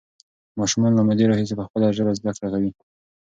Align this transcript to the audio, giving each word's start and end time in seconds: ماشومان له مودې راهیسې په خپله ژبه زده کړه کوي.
ماشومان 0.59 0.91
له 0.95 1.01
مودې 1.07 1.25
راهیسې 1.29 1.55
په 1.57 1.65
خپله 1.67 1.87
ژبه 1.97 2.11
زده 2.19 2.31
کړه 2.37 2.49
کوي. 2.53 2.71